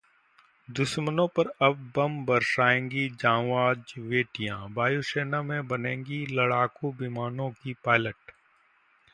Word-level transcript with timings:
दुश्मनों 0.69 1.27
पर 1.27 1.47
अब 1.61 1.91
बम 1.95 2.15
बरसाएंगी 2.25 3.07
जांबाज 3.09 3.93
बेटियां, 3.99 4.57
वायुसेना 4.73 5.41
में 5.41 5.67
बनेंगी 5.67 6.25
लड़ाकू 6.31 6.91
विमानों 6.99 7.49
की 7.63 7.75
पायलट 7.85 8.31